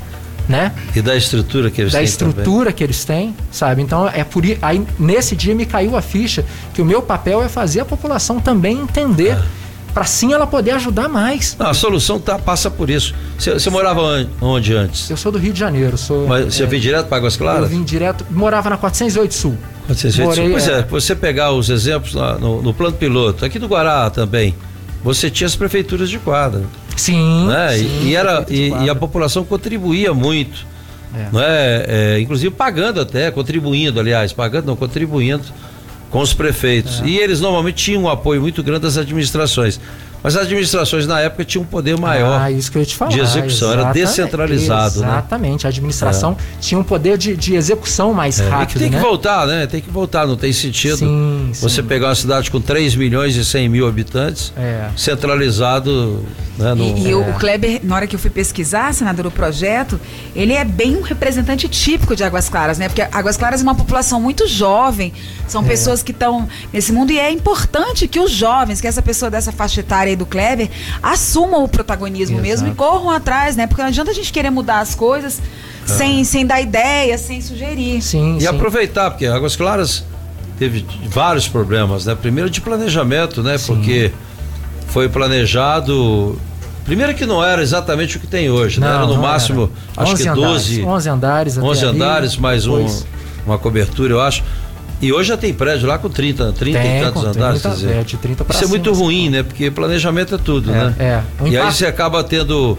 né? 0.49 0.73
E 0.95 1.01
da 1.01 1.17
estrutura 1.17 1.71
que 1.71 1.81
eles 1.81 1.93
da 1.93 1.99
têm. 1.99 2.05
Da 2.05 2.11
estrutura 2.11 2.59
também. 2.65 2.73
que 2.75 2.85
eles 2.85 3.05
têm, 3.05 3.35
sabe? 3.51 3.83
Então 3.83 4.09
é 4.09 4.25
por 4.25 4.45
aí 4.63 4.83
nesse 4.99 5.35
dia 5.35 5.55
me 5.55 5.67
caiu 5.67 5.97
a 5.97 6.03
ficha 6.03 6.45
que 6.73 6.83
o 6.83 6.85
meu 6.85 7.03
papel 7.03 7.43
é 7.43 7.49
fazer 7.49 7.81
a 7.81 7.85
população 7.85 8.41
também 8.41 8.79
entender. 8.79 9.33
É. 9.33 9.65
Para 9.95 10.07
sim 10.07 10.33
ela 10.33 10.45
poder 10.45 10.73
ajudar 10.73 11.09
mais. 11.09 11.57
Não, 11.57 11.69
a 11.69 11.75
solução 11.75 12.19
tá, 12.19 12.37
passa 12.37 12.69
por 12.69 12.91
isso. 12.91 13.15
Você 13.39 13.71
morava 13.71 14.27
onde 14.41 14.75
antes? 14.75 15.09
Eu 15.09 15.17
sou 15.17 15.31
do 15.31 15.39
Rio 15.39 15.53
de 15.53 15.61
Janeiro. 15.61 15.97
Sou, 15.97 16.27
Mas 16.27 16.53
você 16.53 16.65
é, 16.65 16.67
veio 16.67 16.83
direto 16.83 17.07
para 17.07 17.19
Águas 17.19 17.37
Claras? 17.37 17.63
Eu 17.63 17.69
vim 17.69 17.85
direto. 17.85 18.27
Morava 18.29 18.71
na 18.71 18.77
408 18.77 19.33
Sul. 19.33 19.57
408 19.87 20.29
Morei, 20.29 20.45
Sul. 20.47 20.51
Pois 20.51 20.69
é, 20.69 20.81
é, 20.81 20.83
você 20.83 21.15
pegar 21.15 21.53
os 21.53 21.71
exemplos 21.71 22.13
no, 22.13 22.61
no 22.61 22.75
plano 22.75 22.97
piloto, 22.97 23.45
aqui 23.45 23.57
do 23.57 23.69
Guará 23.69 24.11
também, 24.11 24.57
você 25.05 25.31
tinha 25.31 25.47
as 25.47 25.55
prefeituras 25.55 26.11
de 26.11 26.19
quadra. 26.19 26.65
Sim. 26.97 27.47
Né? 27.47 27.79
sim 27.79 28.09
e, 28.09 28.15
era, 28.15 28.47
e, 28.49 28.69
e, 28.69 28.91
a 28.91 28.95
população 28.95 29.45
contribuía 29.45 30.15
muito 30.15 30.67
é. 31.15 31.29
Não 31.33 31.41
é? 31.41 31.85
é? 31.87 32.21
Inclusive 32.21 32.53
pagando 32.55 33.01
até, 33.01 33.31
contribuindo, 33.31 34.01
aliás, 34.01 34.33
pagando 34.33 34.67
não, 34.67 34.77
contribuindo 34.77 35.45
com 36.11 36.21
os 36.21 36.35
prefeitos. 36.35 37.01
É. 37.01 37.07
E 37.07 37.19
eles 37.19 37.41
normalmente 37.41 37.77
tinham 37.77 38.03
um 38.03 38.09
apoio 38.09 38.41
muito 38.41 38.63
grande 38.63 38.83
das 38.83 38.99
administrações. 38.99 39.81
Mas 40.25 40.37
as 40.37 40.45
administrações 40.45 41.07
na 41.07 41.21
época 41.21 41.45
tinham 41.45 41.65
um 41.65 41.67
poder 41.67 41.99
maior 41.99 42.41
ah, 42.41 42.51
isso 42.51 42.73
que 42.73 42.79
eu 42.79 42.81
ia 42.81 42.87
te 42.87 42.97
falar, 42.97 43.11
de 43.11 43.21
execução, 43.21 43.73
era 43.73 43.93
descentralizado. 43.93 45.01
Né? 45.01 45.07
Exatamente, 45.07 45.65
né? 45.65 45.69
a 45.69 45.71
administração 45.71 46.33
é. 46.33 46.61
tinha 46.63 46.81
um 46.81 46.83
poder 46.83 47.19
de, 47.19 47.37
de 47.37 47.55
execução 47.55 48.15
mais 48.15 48.41
é. 48.41 48.49
rápido. 48.49 48.71
E 48.71 48.73
que 48.73 48.79
tem 48.79 48.91
né? 48.91 48.97
que 48.97 49.05
voltar, 49.05 49.47
né? 49.47 49.67
Tem 49.67 49.83
que 49.83 49.91
voltar, 49.91 50.27
não 50.27 50.35
tem 50.35 50.51
sentido 50.51 50.97
sim, 50.97 51.51
você 51.53 51.83
sim. 51.83 51.87
pegar 51.87 52.09
uma 52.09 52.15
cidade 52.15 52.51
com 52.51 52.59
3 52.59 52.97
milhões 52.97 53.37
e 53.37 53.45
100 53.45 53.69
mil 53.69 53.87
habitantes, 53.87 54.51
é. 54.57 54.89
centralizado. 54.97 56.25
Né, 56.57 56.73
no... 56.73 56.85
E, 56.85 57.09
e 57.09 57.15
o. 57.15 57.35
Kleber, 57.35 57.81
na 57.83 57.97
hora 57.97 58.07
que 58.07 58.17
eu 58.17 58.19
fui 58.19 58.31
pesquisar, 58.31 58.95
senador, 58.95 59.27
o 59.27 59.31
projeto, 59.31 60.01
ele 60.35 60.55
é 60.55 60.65
bem 60.65 60.97
um 60.97 61.03
representante 61.03 61.69
típico 61.69 62.17
de 62.17 62.25
Águas 62.25 62.49
Claras, 62.49 62.79
né? 62.79 62.89
Porque 62.89 63.03
Águas 63.03 63.37
Claras 63.37 63.61
é 63.61 63.63
uma 63.63 63.75
população 63.75 64.19
muito 64.23 64.49
jovem, 64.49 65.13
são 65.47 65.63
é. 65.63 65.67
pessoas 65.67 66.03
que 66.03 66.13
estão 66.13 66.49
nesse 66.73 66.93
mundo 66.93 67.13
e 67.13 67.19
é 67.19 67.31
importante 67.31 68.09
que 68.09 68.19
os 68.19 68.31
jovens, 68.31 68.81
que 68.81 68.87
essa 68.87 69.03
pessoa 69.03 69.31
dessa 69.31 69.53
faixa 69.53 69.81
etária 69.81 70.14
aí 70.15 70.17
do 70.17 70.25
Kleber, 70.25 70.71
assumam 71.03 71.63
o 71.63 71.69
protagonismo 71.69 72.37
Exato. 72.37 72.49
mesmo 72.49 72.69
e 72.69 72.75
corram 72.75 73.11
atrás, 73.11 73.57
né? 73.57 73.67
Porque 73.67 73.83
não 73.83 73.89
adianta 73.89 74.11
a 74.11 74.15
gente 74.15 74.33
querer 74.33 74.51
mudar 74.51 74.81
as 74.81 74.95
coisas 74.95 75.41
ah. 75.85 75.89
sem, 75.89 76.25
sem 76.25 76.47
dar 76.47 76.61
ideia, 76.61 77.19
sem 77.19 77.41
sugerir. 77.41 78.01
Sim, 78.01 78.39
e 78.39 78.41
sim. 78.43 78.47
aproveitar, 78.47 79.11
porque 79.11 79.27
Águas 79.27 79.57
Claras 79.57 80.05
teve 80.59 80.87
vários 81.09 81.47
problemas, 81.47 82.07
né? 82.07 82.15
Primeiro 82.15 82.49
de 82.49 82.61
planejamento, 82.61 83.43
né? 83.43 83.59
Sim. 83.59 83.75
Porque 83.75 84.13
foi 84.89 85.09
planejado 85.09 86.39
Primeiro 86.85 87.15
que 87.15 87.25
não 87.25 87.43
era 87.43 87.63
exatamente 87.63 88.19
o 88.19 88.21
que 88.21 88.27
tem 88.27 88.51
hoje, 88.51 88.79
não, 88.79 88.87
né? 88.87 88.95
Era 88.95 89.07
no 89.07 89.17
máximo, 89.17 89.71
era. 89.97 90.05
acho 90.07 90.17
que 90.17 90.29
12. 90.29 90.83
Andares, 90.83 90.87
11 90.87 91.09
andares. 91.09 91.59
11 91.59 91.85
andares, 91.87 92.37
mais 92.37 92.67
um, 92.67 92.87
uma 93.47 93.59
cobertura, 93.59 94.13
eu 94.13 94.21
acho. 94.21 94.45
E 95.01 95.13
hoje 95.13 95.29
já 95.29 95.37
tem 95.37 95.53
prédio 95.53 95.87
lá 95.87 95.99
com 95.99 96.09
30, 96.09 96.53
30 96.53 96.79
tem, 96.79 96.99
e 96.99 97.05
tantos 97.05 97.25
andares. 97.25 97.63
30, 97.63 97.77
dizer. 97.77 97.97
É, 97.97 98.03
de 98.03 98.17
30 98.17 98.47
Isso 98.49 98.59
cima, 98.59 98.69
é 98.69 98.71
muito 98.71 98.93
ruim, 98.93 99.31
né? 99.31 99.43
Porque 99.43 99.71
planejamento 99.71 100.35
é 100.35 100.39
tudo, 100.39 100.71
é, 100.71 100.75
né? 100.75 100.95
É. 100.99 101.43
Um 101.43 101.49
e 101.49 101.57
aí 101.59 101.73
você 101.73 101.87
acaba 101.87 102.23
tendo 102.25 102.79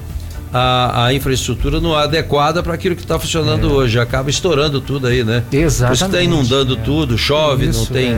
a, 0.53 1.07
a 1.07 1.13
infraestrutura 1.13 1.81
não 1.81 2.00
é 2.00 2.03
adequada 2.03 2.63
para 2.63 2.74
aquilo 2.74 2.95
que 2.95 3.01
está 3.01 3.19
funcionando 3.19 3.69
é. 3.69 3.74
hoje. 3.74 4.00
Acaba 4.00 4.29
estourando 4.29 4.79
tudo 4.79 5.07
aí, 5.07 5.24
né? 5.24 5.43
Exatamente. 5.51 6.00
Você 6.00 6.05
está 6.05 6.22
inundando 6.22 6.75
é. 6.75 6.77
tudo, 6.77 7.17
chove, 7.17 7.67
Isso, 7.67 7.79
não 7.79 7.86
tem. 7.88 8.15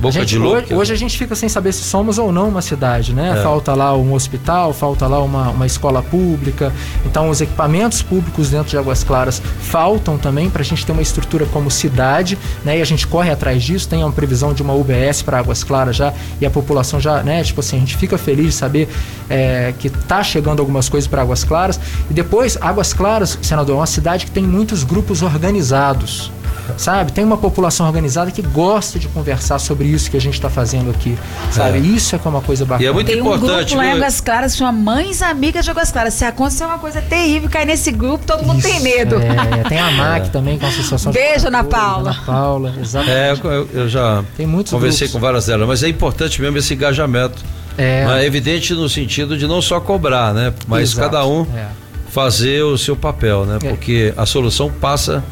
Boca 0.00 0.12
gente, 0.14 0.28
de 0.28 0.38
louco. 0.38 0.62
Hoje, 0.62 0.74
hoje, 0.74 0.92
a 0.94 0.96
gente 0.96 1.18
fica 1.18 1.34
sem 1.34 1.48
saber 1.48 1.72
se 1.72 1.82
somos 1.82 2.18
ou 2.18 2.32
não 2.32 2.48
uma 2.48 2.62
cidade, 2.62 3.14
né? 3.14 3.34
É. 3.36 3.42
Falta 3.42 3.74
lá 3.74 3.94
um 3.94 4.14
hospital, 4.14 4.72
falta 4.72 5.06
lá 5.06 5.22
uma, 5.22 5.50
uma 5.50 5.66
escola 5.66 6.02
pública. 6.02 6.72
Então, 7.04 7.28
os 7.28 7.42
equipamentos 7.42 8.00
públicos 8.00 8.48
dentro 8.48 8.70
de 8.70 8.78
Águas 8.78 9.04
Claras 9.04 9.42
faltam 9.60 10.16
também 10.16 10.48
para 10.48 10.62
a 10.62 10.64
gente 10.64 10.86
ter 10.86 10.92
uma 10.92 11.02
estrutura 11.02 11.44
como 11.46 11.70
cidade, 11.70 12.38
né? 12.64 12.78
E 12.78 12.82
a 12.82 12.84
gente 12.84 13.06
corre 13.06 13.30
atrás 13.30 13.62
disso. 13.62 13.88
Tem 13.88 14.02
uma 14.02 14.12
previsão 14.12 14.54
de 14.54 14.62
uma 14.62 14.72
UBS 14.72 15.20
para 15.22 15.38
Águas 15.38 15.62
Claras 15.62 15.96
já 15.96 16.14
e 16.40 16.46
a 16.46 16.50
população 16.50 16.98
já, 16.98 17.22
né? 17.22 17.44
Tipo 17.44 17.60
assim, 17.60 17.76
a 17.76 17.80
gente 17.80 17.96
fica 17.98 18.16
feliz 18.16 18.46
de 18.46 18.52
saber 18.52 18.88
é, 19.28 19.74
que 19.78 19.90
tá 19.90 20.22
chegando 20.22 20.60
algumas 20.60 20.88
coisas 20.88 21.06
para 21.06 21.20
Águas 21.20 21.44
Claras. 21.44 21.78
E 22.10 22.14
depois, 22.14 22.56
Águas 22.58 22.94
Claras, 22.94 23.38
senador, 23.42 23.76
é 23.76 23.78
uma 23.80 23.86
cidade 23.86 24.24
que 24.24 24.30
tem 24.30 24.44
muitos 24.44 24.82
grupos 24.82 25.20
organizados 25.20 26.32
sabe? 26.76 27.12
Tem 27.12 27.24
uma 27.24 27.36
população 27.36 27.86
organizada 27.86 28.30
que 28.30 28.42
gosta 28.42 28.98
de 28.98 29.08
conversar 29.08 29.58
sobre 29.58 29.86
isso 29.88 30.10
que 30.10 30.16
a 30.16 30.20
gente 30.20 30.34
está 30.34 30.50
fazendo 30.50 30.90
aqui, 30.90 31.18
sabe? 31.50 31.78
É. 31.78 31.80
Isso 31.80 32.14
é 32.14 32.18
que 32.18 32.26
é 32.26 32.30
uma 32.30 32.40
coisa 32.40 32.64
bacana. 32.64 32.84
E 32.84 32.86
é 32.86 32.92
muito 32.92 33.06
Tem 33.06 33.18
importante. 33.18 33.44
um 33.44 33.58
grupo 33.58 33.76
lá 33.76 33.86
em 33.86 33.92
Águas 33.92 34.20
Claras, 34.20 34.56
chama 34.56 34.72
Mães 34.72 35.22
Amigas 35.22 35.64
de 35.64 35.70
Águas 35.70 35.90
Claras. 35.90 36.14
Se 36.14 36.24
acontecer 36.24 36.64
uma 36.64 36.78
coisa 36.78 37.00
terrível, 37.02 37.48
cair 37.48 37.66
nesse 37.66 37.90
grupo, 37.92 38.24
todo 38.24 38.44
mundo 38.44 38.58
isso, 38.58 38.68
tem 38.68 38.80
medo. 38.80 39.16
É, 39.16 39.68
tem 39.68 39.78
a 39.78 39.90
MAC 39.92 40.26
é. 40.26 40.30
também, 40.30 40.58
com 40.58 40.66
a 40.66 40.68
Associação 40.68 41.12
Beijo, 41.12 41.48
Ana 41.48 41.64
Paula. 41.64 42.10
Ana 42.10 42.22
Paula, 42.24 42.74
exatamente. 42.80 43.46
É, 43.46 43.50
eu, 43.50 43.68
eu 43.72 43.88
já 43.88 44.24
tem 44.36 44.46
muitos 44.46 44.72
conversei 44.72 45.06
grupos. 45.06 45.12
com 45.12 45.20
várias 45.20 45.46
delas, 45.46 45.66
mas 45.66 45.82
é 45.82 45.88
importante 45.88 46.40
mesmo 46.40 46.58
esse 46.58 46.74
engajamento. 46.74 47.42
É. 47.78 48.04
é 48.20 48.26
evidente 48.26 48.74
no 48.74 48.88
sentido 48.88 49.38
de 49.38 49.46
não 49.46 49.62
só 49.62 49.80
cobrar, 49.80 50.34
né? 50.34 50.52
Mas 50.66 50.92
Exato. 50.92 51.10
cada 51.10 51.26
um 51.26 51.46
é. 51.54 51.66
fazer 52.10 52.62
o 52.62 52.76
seu 52.76 52.94
papel, 52.94 53.46
né? 53.46 53.58
É. 53.62 53.68
Porque 53.70 54.12
a 54.16 54.26
solução 54.26 54.70
passa 54.70 55.24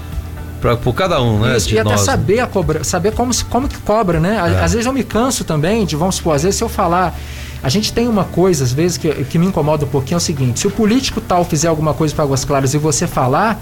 para 0.61 0.77
por 0.77 0.95
cada 0.95 1.21
um, 1.23 1.41
né? 1.41 1.57
Isso, 1.57 1.73
e 1.73 1.79
até 1.79 1.91
nós, 1.91 2.01
saber 2.01 2.41
a 2.41 2.47
cobra, 2.47 2.85
saber 2.85 3.13
como, 3.13 3.33
como 3.47 3.69
que 3.69 3.79
cobra, 3.79 4.21
né? 4.21 4.37
É. 4.37 4.63
Às 4.63 4.73
vezes 4.73 4.87
eu 4.87 4.93
me 4.93 5.05
canso 5.05 5.45
também 5.45 5.85
de, 5.87 5.97
vamos 5.97 6.17
supor, 6.17 6.35
às 6.35 6.43
vezes 6.43 6.57
se 6.57 6.65
eu 6.65 6.69
falar 6.69 7.15
A 7.63 7.69
gente 7.69 7.93
tem 7.93 8.07
uma 8.07 8.25
coisa, 8.25 8.63
às 8.63 8.73
vezes, 8.73 8.97
que, 8.97 9.13
que 9.25 9.39
me 9.39 9.47
incomoda 9.47 9.85
um 9.85 9.89
pouquinho, 9.89 10.17
é 10.17 10.19
o 10.19 10.21
seguinte: 10.21 10.61
se 10.61 10.67
o 10.67 10.71
político 10.71 11.21
tal 11.21 11.45
fizer 11.45 11.69
alguma 11.69 11.93
coisa 11.93 12.15
para 12.15 12.25
Águas 12.25 12.45
Claras 12.45 12.73
e 12.75 12.79
você 12.79 13.07
falar, 13.07 13.61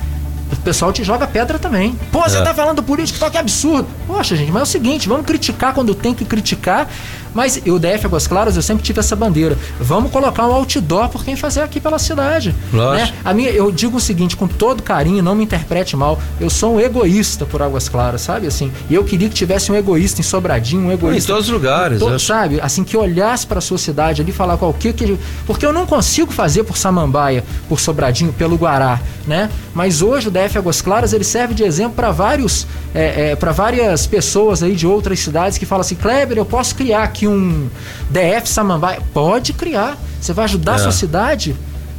o 0.52 0.56
pessoal 0.56 0.92
te 0.92 1.02
joga 1.02 1.26
pedra 1.26 1.58
também. 1.58 1.98
Pô, 2.12 2.22
você 2.22 2.38
é. 2.38 2.42
tá 2.42 2.54
falando 2.54 2.76
do 2.76 2.82
político, 2.82 3.30
que 3.30 3.38
absurdo. 3.38 3.88
Poxa, 4.06 4.36
gente, 4.36 4.52
mas 4.52 4.60
é 4.60 4.62
o 4.64 4.66
seguinte, 4.66 5.08
vamos 5.08 5.26
criticar 5.26 5.74
quando 5.74 5.94
tem 5.94 6.14
que 6.14 6.24
criticar, 6.24 6.88
mas 7.34 7.60
eu, 7.64 7.78
DF 7.78 8.06
Águas 8.06 8.26
Claras, 8.26 8.56
eu 8.56 8.62
sempre 8.62 8.82
tive 8.82 9.00
essa 9.00 9.14
bandeira. 9.14 9.56
Vamos 9.80 10.10
colocar 10.10 10.46
um 10.46 10.52
outdoor 10.52 11.08
por 11.08 11.24
quem 11.24 11.36
fazer 11.36 11.60
aqui 11.60 11.80
pela 11.80 11.98
cidade. 11.98 12.54
Né? 12.72 13.12
A 13.24 13.34
minha, 13.34 13.50
eu 13.50 13.70
digo 13.70 13.96
o 13.96 14.00
seguinte, 14.00 14.36
com 14.36 14.46
todo 14.46 14.82
carinho, 14.82 15.22
não 15.22 15.34
me 15.34 15.44
interprete 15.44 15.96
mal, 15.96 16.18
eu 16.40 16.50
sou 16.50 16.76
um 16.76 16.80
egoísta 16.80 17.44
por 17.44 17.62
Águas 17.62 17.88
Claras, 17.88 18.20
sabe? 18.20 18.46
Assim, 18.46 18.72
e 18.88 18.94
eu 18.94 19.04
queria 19.04 19.28
que 19.28 19.34
tivesse 19.34 19.70
um 19.70 19.74
egoísta 19.74 20.20
em 20.20 20.24
Sobradinho, 20.24 20.88
um 20.88 20.92
egoísta. 20.92 21.32
Em 21.32 21.34
todos 21.34 21.48
os 21.48 21.52
lugares, 21.52 21.98
to, 22.00 22.18
sabe? 22.18 22.60
Assim, 22.60 22.84
que 22.84 22.96
olhasse 22.96 23.46
para 23.46 23.58
a 23.58 23.62
sua 23.62 23.78
cidade 23.78 24.22
ali, 24.22 24.32
falar 24.32 24.56
qual 24.56 24.72
que, 24.72 24.92
que. 24.92 25.18
Porque 25.46 25.64
eu 25.64 25.72
não 25.72 25.86
consigo 25.86 26.32
fazer 26.32 26.64
por 26.64 26.76
Samambaia, 26.76 27.44
por 27.68 27.80
Sobradinho, 27.80 28.32
pelo 28.32 28.56
Guará, 28.56 29.00
né? 29.26 29.50
Mas 29.74 30.02
hoje 30.02 30.28
o 30.28 30.30
DF 30.30 30.58
Águas 30.58 30.80
Claras 30.80 31.12
ele 31.12 31.24
serve 31.24 31.54
de 31.54 31.62
exemplo 31.62 31.94
para 31.94 32.10
vários, 32.10 32.66
é, 32.94 33.30
é, 33.30 33.36
para 33.36 33.52
várias 33.52 34.06
pessoas 34.06 34.62
aí 34.62 34.74
de 34.74 34.86
outras 34.86 35.20
cidades 35.20 35.58
que 35.58 35.66
falam 35.66 35.80
assim, 35.80 35.94
Kleber, 35.94 36.38
eu 36.38 36.44
posso 36.44 36.74
criar 36.74 37.02
aqui 37.02 37.25
um 37.28 37.68
DF 38.10 38.48
Samambaia. 38.48 39.00
Pode 39.12 39.52
criar. 39.52 39.96
Você 40.20 40.32
vai 40.32 40.44
ajudar 40.44 40.72
é. 40.72 40.74
a 40.76 40.78
sua 40.78 40.92
cidade. 40.92 41.54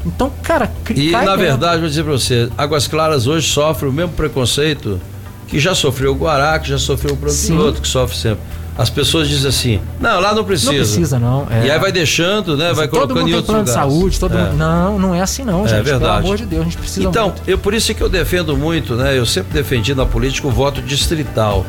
Então, 0.06 0.32
cara, 0.42 0.72
E 0.96 1.12
na 1.12 1.22
mesmo. 1.22 1.38
verdade, 1.38 1.80
vou 1.80 1.90
dizer 1.90 2.04
para 2.04 2.14
você, 2.14 2.50
Águas 2.58 2.88
Claras 2.88 3.28
hoje 3.28 3.48
sofre 3.48 3.88
o 3.88 3.92
mesmo 3.92 4.14
preconceito 4.14 5.02
que 5.48 5.60
já 5.60 5.74
sofreu 5.74 6.12
o 6.12 6.16
Guará, 6.16 6.58
que 6.60 6.70
já 6.70 6.78
sofreu 6.78 7.14
o 7.14 7.18
piloto, 7.18 7.82
que 7.82 7.88
sofre 7.88 8.16
sempre. 8.16 8.40
As 8.78 8.92
pessoas 8.92 9.28
dizem 9.28 9.50
assim: 9.50 9.82
não, 10.00 10.20
lá 10.20 10.36
não 10.36 10.44
precisa. 10.44 10.72
Não 10.72 10.78
precisa, 10.78 11.20
não. 11.20 11.48
É. 11.50 11.66
E 11.66 11.72
aí 11.72 11.80
vai 11.80 11.92
deixando, 11.92 12.56
né? 12.56 12.74
vai 12.74 12.88
colocando 12.88 13.10
todo 13.10 13.20
mundo 13.20 13.30
em 13.30 13.34
outros 13.34 13.48
plano 13.48 13.66
lugares. 13.66 13.90
de 13.90 13.96
saúde, 13.96 14.20
todo 14.20 14.38
é. 14.38 14.44
mundo. 14.44 14.56
Não, 14.56 15.00
não 15.00 15.16
é 15.16 15.22
assim, 15.22 15.44
não, 15.44 15.66
é 15.66 15.70
gente. 15.70 15.80
É 15.80 15.84
verdade. 15.84 16.18
Pelo 16.18 16.26
amor 16.26 16.38
de 16.38 16.46
Deus, 16.46 16.62
a 16.62 16.66
gente 16.66 16.78
precisa. 16.78 17.08
Então, 17.08 17.30
muito. 17.30 17.42
eu 17.48 17.58
por 17.58 17.74
isso 17.74 17.92
é 17.92 17.96
que 17.96 18.02
eu 18.02 18.10
defendo 18.10 18.56
muito, 18.56 18.96
né? 18.96 19.18
Eu 19.18 19.26
sempre 19.26 19.52
defendi 19.52 19.96
na 19.96 20.06
política 20.06 20.48
o 20.48 20.52
voto 20.52 20.80
distrital. 20.82 21.66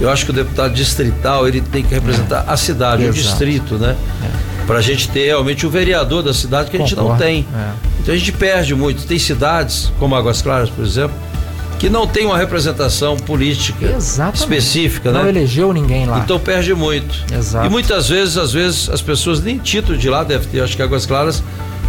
Eu 0.00 0.10
acho 0.10 0.24
que 0.24 0.30
o 0.30 0.34
deputado 0.34 0.72
distrital 0.72 1.46
ele 1.46 1.60
tem 1.60 1.82
que 1.82 1.94
representar 1.94 2.44
a 2.46 2.56
cidade, 2.56 3.02
Exato. 3.02 3.18
o 3.18 3.22
distrito, 3.22 3.74
né? 3.74 3.96
É. 4.24 4.66
Para 4.66 4.78
a 4.78 4.82
gente 4.82 5.08
ter 5.08 5.26
realmente 5.26 5.66
o 5.66 5.70
vereador 5.70 6.22
da 6.22 6.32
cidade 6.32 6.70
que 6.70 6.76
a 6.76 6.80
gente 6.80 6.96
não 6.96 7.16
tem. 7.16 7.46
É. 7.54 7.72
Então 8.00 8.14
a 8.14 8.16
gente 8.16 8.32
perde 8.32 8.74
muito. 8.74 9.06
Tem 9.06 9.18
cidades, 9.18 9.92
como 9.98 10.14
Águas 10.14 10.40
Claras, 10.40 10.70
por 10.70 10.84
exemplo, 10.84 11.14
que 11.78 11.90
não 11.90 12.06
tem 12.06 12.26
uma 12.26 12.38
representação 12.38 13.16
política 13.16 13.86
Exatamente. 13.96 14.36
específica, 14.38 15.10
não 15.10 15.18
né? 15.20 15.22
Não 15.24 15.30
elegeu 15.30 15.72
ninguém 15.72 16.06
lá. 16.06 16.18
Então 16.20 16.38
perde 16.38 16.74
muito. 16.74 17.24
Exato. 17.32 17.66
E 17.66 17.70
muitas 17.70 18.08
vezes, 18.08 18.36
às 18.36 18.52
vezes, 18.52 18.88
as 18.88 19.02
pessoas 19.02 19.42
nem 19.42 19.58
título 19.58 19.98
de 19.98 20.08
lá 20.08 20.22
deve 20.22 20.46
ter. 20.46 20.62
Acho 20.62 20.76
que 20.76 20.82
Águas 20.82 21.04
Claras 21.04 21.42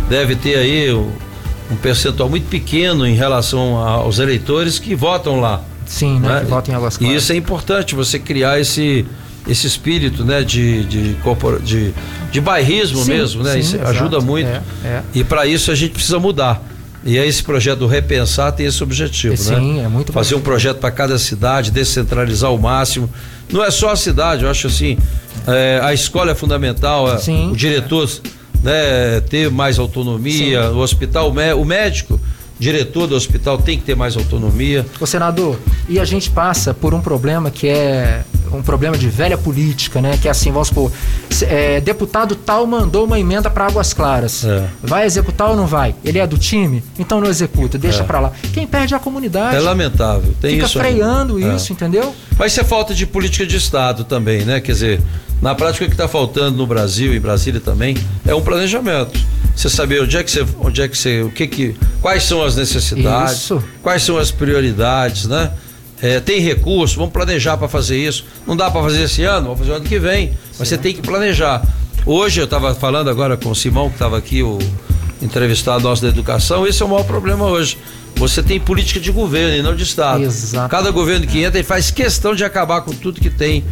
deve 0.10 0.36
ter 0.36 0.56
aí 0.58 0.92
um 0.92 1.76
percentual 1.82 2.30
muito 2.30 2.48
pequeno 2.50 3.06
em 3.06 3.16
relação 3.16 3.78
aos 3.78 4.20
eleitores 4.20 4.80
que 4.80 4.96
votam 4.96 5.40
lá. 5.40 5.62
Sim, 5.92 6.20
né? 6.20 6.30
né? 6.30 6.40
Que 6.40 6.46
votam 6.46 6.74
em 6.74 6.78
Águas 6.78 6.98
Claras. 6.98 7.14
E 7.14 7.18
isso 7.18 7.34
é 7.34 7.36
importante, 7.36 7.94
você 7.94 8.18
criar 8.18 8.60
esse 8.60 9.06
esse 9.48 9.66
espírito 9.66 10.24
né 10.24 10.44
de 10.44 10.84
de, 10.86 11.16
de, 11.64 11.94
de 12.32 12.40
bairrismo 12.40 13.00
sim, 13.00 13.10
mesmo 13.10 13.42
né 13.42 13.54
sim, 13.54 13.60
isso 13.60 13.76
exato, 13.76 13.90
ajuda 13.90 14.20
muito 14.22 14.48
é, 14.48 14.62
é. 14.86 15.02
e 15.16 15.24
para 15.24 15.48
isso 15.48 15.72
a 15.72 15.76
gente 15.76 15.94
precisa 15.94 16.20
mudar 16.20 16.64
e 17.04 17.18
aí 17.18 17.28
esse 17.28 17.42
projeto 17.42 17.80
do 17.80 17.88
Repensar 17.88 18.52
tem 18.52 18.68
esse 18.68 18.84
objetivo, 18.84 19.36
sim, 19.36 19.50
né? 19.50 19.60
Sim, 19.60 19.80
é 19.80 19.88
muito 19.88 20.14
Fazer 20.14 20.36
um 20.36 20.40
projeto 20.40 20.78
para 20.78 20.92
cada 20.92 21.18
cidade, 21.18 21.72
descentralizar 21.72 22.54
o 22.54 22.60
máximo. 22.60 23.10
Não 23.52 23.64
é 23.64 23.72
só 23.72 23.90
a 23.90 23.96
cidade, 23.96 24.44
eu 24.44 24.50
acho 24.52 24.68
assim, 24.68 25.00
é, 25.48 25.80
a 25.82 25.96
escola 25.96 26.32
é 26.32 26.36
fundamental, 26.36 27.18
sim, 27.18 27.50
o 27.52 27.56
diretor 27.56 28.08
né, 28.64 29.20
ter 29.22 29.50
mais 29.50 29.80
autonomia, 29.80 30.70
o 30.70 30.78
hospital, 30.78 31.34
o 31.58 31.66
médico 31.66 32.22
diretor 32.62 33.08
do 33.08 33.16
hospital 33.16 33.58
tem 33.58 33.80
que 33.80 33.84
ter 33.84 33.96
mais 33.96 34.16
autonomia. 34.16 34.86
Ô 35.00 35.06
senador, 35.08 35.58
e 35.90 36.00
a 36.00 36.06
gente 36.06 36.30
passa 36.30 36.76
por 36.76 36.94
um 36.94 37.02
problema 37.02 37.50
que 37.50 37.68
é 37.68 38.24
um 38.54 38.62
problema 38.62 38.96
de 38.96 39.10
velha 39.10 39.36
política, 39.36 40.00
né? 40.00 40.16
Que 40.22 40.28
é 40.28 40.32
assim, 40.32 40.52
vamos 40.52 40.68
supor, 40.68 40.92
é, 41.44 41.82
deputado 41.82 42.36
tal 42.36 42.68
mandou 42.68 43.06
uma 43.06 43.20
emenda 43.20 43.50
para 43.50 43.66
Águas 43.66 43.94
Claras. 43.94 44.46
É. 44.46 44.68
Vai 44.84 45.06
executar 45.06 45.50
ou 45.50 45.56
não 45.56 45.66
vai? 45.66 45.96
Ele 46.06 46.20
é 46.20 46.28
do 46.28 46.38
time? 46.38 46.84
Então 47.00 47.20
não 47.20 47.28
executa, 47.28 47.80
deixa 47.80 48.04
é. 48.04 48.06
para 48.06 48.20
lá. 48.20 48.32
Quem 48.54 48.68
perde 48.68 48.94
é 48.94 48.98
a 48.98 49.00
comunidade. 49.00 49.56
É 49.56 49.60
lamentável. 49.60 50.32
Tem 50.40 50.54
Fica 50.54 50.68
isso 50.68 50.78
freando 50.78 51.44
é. 51.44 51.56
isso, 51.56 51.74
entendeu? 51.74 52.14
Mas 52.38 52.52
isso 52.52 52.62
é 52.62 52.64
falta 52.64 52.94
de 52.94 53.08
política 53.08 53.48
de 53.48 53.58
Estado 53.58 54.04
também, 54.04 54.46
né? 54.46 54.62
Quer 54.62 54.74
dizer, 54.74 55.02
na 55.42 55.56
prática 55.56 55.86
o 55.86 55.88
que 55.88 55.96
está 55.96 56.08
faltando 56.08 56.58
no 56.58 56.68
Brasil 56.68 57.12
e 57.16 57.20
Brasília 57.20 57.60
também 57.60 57.98
é 58.24 58.36
um 58.36 58.42
planejamento. 58.42 59.20
Você 59.62 59.70
saber 59.70 60.02
onde 60.02 60.18
é 60.18 60.24
que 60.24 60.32
você, 60.32 60.44
onde 60.60 60.82
é 60.82 60.88
que 60.88 60.98
você, 60.98 61.22
o 61.22 61.30
que 61.30 61.46
que, 61.46 61.76
quais 62.02 62.24
são 62.24 62.44
as 62.44 62.56
necessidades, 62.56 63.44
isso. 63.44 63.64
quais 63.84 64.02
são 64.02 64.18
as 64.18 64.32
prioridades, 64.32 65.28
né? 65.28 65.52
É, 66.02 66.20
tem 66.20 66.40
recurso, 66.40 66.96
vamos 66.96 67.14
planejar 67.14 67.58
para 67.58 67.68
fazer 67.68 67.96
isso. 67.96 68.26
Não 68.48 68.58
dá 68.58 68.72
para 68.72 68.82
fazer 68.82 69.04
esse 69.04 69.24
ano, 69.24 69.44
vamos 69.44 69.60
fazer 69.60 69.72
o 69.74 69.76
ano 69.76 69.86
que 69.86 70.00
vem. 70.00 70.36
Mas 70.58 70.68
Sim. 70.68 70.76
você 70.76 70.78
tem 70.80 70.96
que 70.96 71.02
planejar. 71.04 71.62
Hoje 72.08 72.42
eu 72.42 72.46
estava 72.46 72.74
falando 72.74 73.12
agora 73.12 73.38
com 73.38 73.52
o 73.52 73.56
Simão, 73.56 73.88
que 73.88 73.98
estava 73.98 74.18
aqui, 74.18 74.42
o 74.42 74.58
entrevistado 75.22 75.84
nosso 75.84 76.02
da 76.02 76.10
educação, 76.10 76.66
esse 76.66 76.82
é 76.82 76.86
o 76.86 76.90
maior 76.90 77.04
problema 77.04 77.46
hoje. 77.46 77.78
Você 78.16 78.44
tem 78.44 78.60
política 78.60 79.00
de 79.00 79.12
governo 79.12 79.56
e 79.56 79.62
não 79.62 79.76
de 79.76 79.84
Estado. 79.84 80.24
Exato. 80.24 80.70
Cada 80.70 80.92
governo 80.92 81.26
que 81.26 81.44
entra 81.44 81.60
e 81.60 81.64
faz 81.64 81.90
questão 81.90 82.36
de 82.36 82.44
acabar 82.44 82.82
com 82.82 82.92
tudo 82.92 83.20
que 83.20 83.30
tem, 83.30 83.64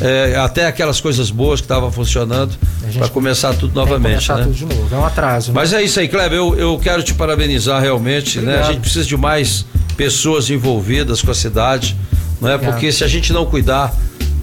é, 0.00 0.36
até 0.36 0.66
aquelas 0.66 1.00
coisas 1.00 1.30
boas 1.30 1.60
que 1.60 1.64
estavam 1.64 1.90
funcionando, 1.90 2.54
para 2.98 3.08
começar 3.08 3.54
tudo 3.54 3.74
novamente. 3.74 4.26
Começar 4.28 4.36
né? 4.36 4.42
tudo 4.44 4.54
de 4.54 4.64
novo. 4.66 4.94
É 4.94 4.98
um 4.98 5.04
atraso. 5.04 5.48
Né? 5.48 5.54
Mas 5.54 5.72
é 5.72 5.82
isso 5.82 5.98
aí, 5.98 6.08
Kleber. 6.08 6.38
Eu, 6.38 6.54
eu 6.56 6.78
quero 6.78 7.02
te 7.02 7.14
parabenizar 7.14 7.80
realmente. 7.80 8.38
Né? 8.38 8.58
A 8.58 8.64
gente 8.64 8.80
precisa 8.80 9.04
de 9.04 9.16
mais 9.16 9.64
pessoas 9.96 10.50
envolvidas 10.50 11.22
com 11.22 11.30
a 11.30 11.34
cidade, 11.34 11.96
não 12.40 12.50
é? 12.50 12.58
Porque 12.58 12.92
se 12.92 13.02
a 13.02 13.08
gente 13.08 13.32
não 13.32 13.46
cuidar 13.46 13.94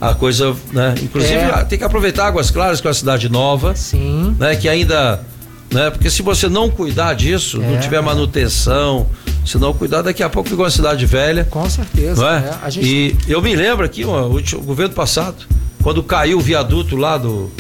a 0.02 0.14
coisa, 0.14 0.54
né? 0.74 0.96
Inclusive 1.02 1.36
é. 1.36 1.64
tem 1.64 1.78
que 1.78 1.84
aproveitar 1.84 2.28
Águas 2.28 2.52
Claras, 2.52 2.82
que 2.82 2.88
é 2.88 2.90
uma 2.90 2.94
cidade 2.94 3.30
nova, 3.30 3.74
Sim. 3.76 4.36
né? 4.38 4.56
Que 4.56 4.68
ainda, 4.68 5.24
né? 5.74 5.90
Porque 5.90 6.10
se 6.10 6.22
você 6.22 6.48
não 6.48 6.70
cuidar 6.70 7.14
disso, 7.16 7.62
é. 7.62 7.72
não 7.72 7.80
tiver 7.80 8.02
manutenção, 8.02 9.08
se 9.46 9.58
não 9.58 9.74
cuidar, 9.74 10.04
daqui 10.04 10.24
a 10.24 10.30
pouco 10.30 10.48
fica 10.48 10.62
uma 10.62 10.70
cidade 10.70 11.06
velha. 11.06 11.46
Com 11.50 11.70
certeza. 11.70 12.26
É? 12.26 12.68
é 12.68 12.72
gente... 12.72 12.88
E 12.88 13.18
eu 13.28 13.42
me 13.42 13.56
lembro 13.56 13.86
aqui, 13.86 14.06
ó, 14.06 14.28
o 14.28 14.62
governo 14.62 14.94
passado, 14.94 15.46
quando 15.82 16.02
caiu 16.04 16.38
o 16.38 16.42
viaduto 16.42 16.96
lá 16.96 17.18
do 17.18 17.52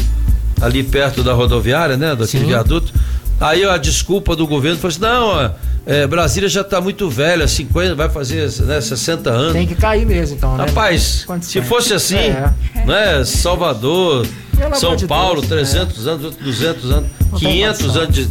ali 0.62 0.82
perto 0.84 1.24
da 1.24 1.34
rodoviária, 1.34 1.98
né? 1.98 2.16
Daquele 2.16 2.44
Sim. 2.44 2.50
viaduto. 2.50 2.94
Aí 3.40 3.66
a 3.66 3.78
desculpa 3.78 4.36
do 4.36 4.48
governo 4.48 4.78
foi 4.78 4.90
assim: 4.90 5.02
não, 5.02 5.52
é, 5.86 6.08
Brasília 6.08 6.48
já 6.48 6.62
está 6.62 6.80
muito 6.80 7.10
velha, 7.10 7.46
50, 7.48 7.96
vai 7.96 8.08
fazer 8.08 8.50
né, 8.62 8.80
60 8.80 9.30
anos. 9.30 9.54
Tem 9.54 9.68
que 9.68 9.76
cair 9.76 10.06
mesmo, 10.06 10.38
então, 10.38 10.56
né? 10.56 10.66
Rapaz, 10.66 11.26
se 11.42 11.62
fosse 11.62 11.94
assim, 11.94 12.16
é. 12.16 12.54
né? 12.86 13.26
Salvador, 13.26 14.26
Pelo 14.64 14.76
São 14.76 14.98
Paulo, 15.08 15.42
Deus, 15.42 15.48
300 15.48 16.08
é. 16.08 16.10
anos, 16.10 16.36
200 16.36 16.92
anos, 16.92 17.10
não 17.32 17.40
500 17.40 17.98
anos 17.98 18.16
de 18.16 18.24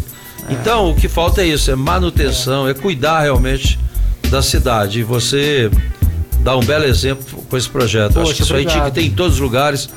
é. 0.48 0.52
Então, 0.52 0.90
o 0.90 0.94
que 0.94 1.08
falta 1.08 1.42
é 1.42 1.46
isso, 1.46 1.70
é 1.70 1.76
manutenção, 1.76 2.68
é, 2.68 2.74
cuidar 2.74 3.20
realmente 3.20 3.78
da 4.30 4.42
cidade. 4.42 5.00
E 5.00 5.02
você 5.02 5.70
dá 6.40 6.56
um 6.56 6.64
belo 6.64 6.84
exemplo 6.84 7.42
com 7.48 7.56
esse 7.56 7.68
projeto. 7.68 8.14
Poxa, 8.14 8.30
Acho 8.30 8.34
que 8.34 8.42
isso 8.42 8.54
aí 8.54 8.66
tinha 8.66 8.84
que 8.84 8.90
ter 8.90 9.02
em 9.02 9.10
todos 9.10 9.34
os 9.34 9.40
lugares 9.40 9.88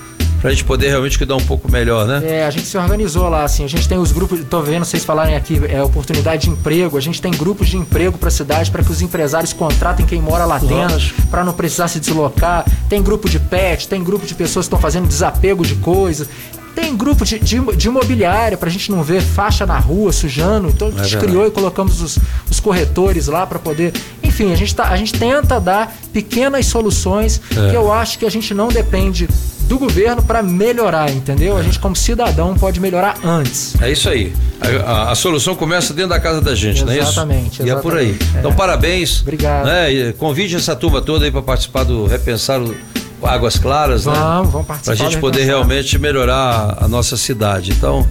para 0.46 0.52
a 0.52 0.54
gente 0.54 0.64
poder 0.64 0.90
realmente 0.90 1.18
cuidar 1.18 1.36
um 1.36 1.44
pouco 1.44 1.72
melhor, 1.72 2.06
né? 2.06 2.22
É, 2.24 2.46
a 2.46 2.52
gente 2.52 2.68
se 2.68 2.78
organizou 2.78 3.28
lá, 3.28 3.44
assim, 3.44 3.64
a 3.64 3.68
gente 3.68 3.90
tem 3.90 3.98
os 3.98 4.12
grupos, 4.12 4.40
tô 4.48 4.62
vendo 4.62 4.86
vocês 4.86 5.04
falarem 5.04 5.36
aqui, 5.36 5.60
é 5.68 5.82
oportunidade 5.82 6.44
de 6.44 6.52
emprego, 6.52 7.00
a 7.00 7.02
gente 7.02 7.20
tem 7.20 7.32
grupos 7.32 7.68
de 7.68 7.78
emprego 7.78 8.16
para 8.16 8.28
a 8.28 8.32
cidade 8.32 8.70
para 8.70 8.84
que 8.84 8.92
os 8.92 9.02
empresários 9.02 9.54
contratem 9.54 10.06
quem 10.06 10.22
mora 10.22 10.46
lá 10.46 10.60
dentro, 10.60 11.16
para 11.32 11.44
não 11.44 11.52
precisar 11.52 11.88
se 11.88 12.00
deslocar. 12.00 12.64
Tem 12.88 13.02
grupo 13.02 13.28
de 13.28 13.40
pet, 13.40 13.88
tem 13.88 14.04
grupo 14.04 14.24
de 14.24 14.36
pessoas 14.36 14.66
que 14.66 14.68
estão 14.68 14.80
fazendo 14.80 15.08
desapego 15.08 15.66
de 15.66 15.74
coisas. 15.76 16.30
Tem 16.76 16.96
grupo 16.96 17.26
de, 17.26 17.40
de, 17.40 17.60
de 17.76 17.88
imobiliária 17.88 18.56
pra 18.56 18.70
gente 18.70 18.92
não 18.92 19.02
ver 19.02 19.22
faixa 19.22 19.66
na 19.66 19.80
rua 19.80 20.12
sujando. 20.12 20.68
Então 20.68 20.90
a 20.90 21.04
gente 21.04 21.16
é 21.16 21.20
criou 21.20 21.48
e 21.48 21.50
colocamos 21.50 22.02
os, 22.02 22.20
os 22.52 22.60
corretores 22.60 23.28
lá 23.28 23.48
para 23.48 23.58
poder. 23.58 23.94
Enfim, 24.22 24.52
a 24.52 24.56
gente, 24.56 24.76
tá, 24.76 24.90
a 24.90 24.98
gente 24.98 25.14
tenta 25.14 25.60
dar 25.60 25.96
pequenas 26.14 26.68
soluções 26.68 27.42
é. 27.50 27.72
que 27.72 27.76
eu 27.76 27.92
acho 27.92 28.20
que 28.20 28.26
a 28.26 28.30
gente 28.30 28.54
não 28.54 28.68
depende 28.68 29.28
do 29.68 29.78
governo 29.80 30.22
para 30.22 30.42
melhorar, 30.44 31.12
entendeu? 31.12 31.58
A 31.58 31.64
gente, 31.64 31.80
como 31.80 31.96
cidadão, 31.96 32.54
pode 32.56 32.80
melhorar 32.80 33.16
antes. 33.24 33.76
É 33.82 33.92
isso 33.92 34.10
aí. 34.10 34.34
A, 34.62 34.92
a, 34.92 35.12
a 35.12 35.16
solução 35.16 35.56
começa 35.56 35.94
dentro 35.94 36.12
da 36.12 36.20
casa 36.20 36.42
da 36.42 36.56
gente, 36.56 36.84
exatamente, 36.84 36.86
não 36.86 36.94
é 36.94 37.00
isso? 37.00 37.12
Exatamente. 37.12 37.64
E 37.64 37.70
é 37.70 37.76
por 37.76 37.98
aí. 37.98 38.18
É. 38.36 38.40
Então, 38.40 38.54
parabéns. 38.54 39.22
Obrigado. 39.22 39.66
Né? 39.66 40.14
Convide 40.18 40.56
essa 40.56 40.76
turma 40.76 41.02
toda 41.02 41.26
aí 41.26 41.32
para 41.32 41.42
participar 41.42 41.84
do 41.84 42.06
Repensar 42.06 42.62
o 42.62 42.76
Águas 43.24 43.58
Claras, 43.58 44.04
vamos, 44.04 44.20
né? 44.20 44.26
Vamos, 44.26 44.52
vamos 44.52 44.68
participar. 44.68 44.96
Para 44.96 45.06
a 45.06 45.10
gente 45.10 45.20
poder 45.20 45.44
realmente 45.46 45.98
melhorar 45.98 46.78
a 46.80 46.88
nossa 46.88 47.18
cidade. 47.18 47.72
Então, 47.72 48.08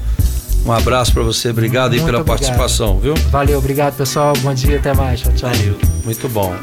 um 0.66 0.72
abraço 0.72 1.12
para 1.12 1.22
você, 1.22 1.50
obrigado 1.50 1.90
Muito 1.90 2.00
aí 2.00 2.06
pela 2.06 2.20
obrigado. 2.20 2.38
participação, 2.38 2.98
viu? 2.98 3.14
Valeu, 3.30 3.58
obrigado 3.58 3.96
pessoal, 3.96 4.32
bom 4.40 4.52
dia, 4.54 4.78
até 4.78 4.94
mais, 4.94 5.20
tchau, 5.20 5.32
tchau. 5.34 5.50
Valeu. 5.50 5.78
Muito 6.04 6.28
bom. 6.28 6.54